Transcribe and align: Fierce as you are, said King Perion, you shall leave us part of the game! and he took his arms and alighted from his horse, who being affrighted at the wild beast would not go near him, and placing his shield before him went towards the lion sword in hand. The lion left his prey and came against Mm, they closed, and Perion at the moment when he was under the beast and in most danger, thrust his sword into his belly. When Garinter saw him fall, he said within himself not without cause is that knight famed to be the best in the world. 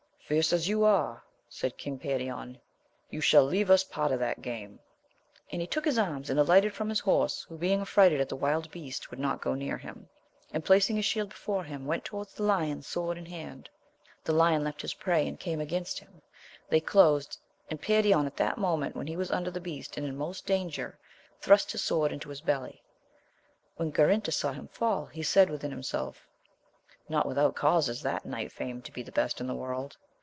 Fierce 0.33 0.53
as 0.53 0.69
you 0.69 0.85
are, 0.85 1.21
said 1.49 1.77
King 1.77 1.99
Perion, 1.99 2.57
you 3.09 3.19
shall 3.19 3.43
leave 3.43 3.69
us 3.69 3.83
part 3.83 4.13
of 4.13 4.19
the 4.21 4.33
game! 4.39 4.79
and 5.51 5.59
he 5.59 5.67
took 5.67 5.83
his 5.83 5.97
arms 5.97 6.29
and 6.29 6.39
alighted 6.39 6.73
from 6.73 6.87
his 6.87 7.01
horse, 7.01 7.43
who 7.49 7.57
being 7.57 7.81
affrighted 7.81 8.21
at 8.21 8.29
the 8.29 8.35
wild 8.37 8.71
beast 8.71 9.11
would 9.11 9.19
not 9.19 9.41
go 9.41 9.55
near 9.55 9.77
him, 9.77 10.07
and 10.53 10.63
placing 10.63 10.95
his 10.95 11.03
shield 11.03 11.27
before 11.27 11.65
him 11.65 11.85
went 11.85 12.05
towards 12.05 12.33
the 12.33 12.43
lion 12.43 12.81
sword 12.81 13.17
in 13.17 13.25
hand. 13.25 13.67
The 14.23 14.31
lion 14.31 14.63
left 14.63 14.81
his 14.83 14.93
prey 14.93 15.27
and 15.27 15.37
came 15.37 15.59
against 15.59 16.01
Mm, 16.01 16.21
they 16.69 16.79
closed, 16.79 17.37
and 17.69 17.81
Perion 17.81 18.25
at 18.25 18.37
the 18.37 18.53
moment 18.55 18.95
when 18.95 19.07
he 19.07 19.17
was 19.17 19.31
under 19.31 19.51
the 19.51 19.59
beast 19.59 19.97
and 19.97 20.05
in 20.05 20.15
most 20.15 20.45
danger, 20.45 20.97
thrust 21.41 21.73
his 21.73 21.83
sword 21.83 22.13
into 22.13 22.29
his 22.29 22.39
belly. 22.39 22.81
When 23.75 23.91
Garinter 23.91 24.31
saw 24.31 24.53
him 24.53 24.69
fall, 24.69 25.07
he 25.07 25.23
said 25.23 25.49
within 25.49 25.71
himself 25.71 26.25
not 27.09 27.25
without 27.25 27.53
cause 27.57 27.89
is 27.89 28.01
that 28.03 28.25
knight 28.25 28.53
famed 28.53 28.85
to 28.85 28.93
be 28.93 29.03
the 29.03 29.11
best 29.11 29.41
in 29.41 29.47
the 29.47 29.53
world. 29.53 29.97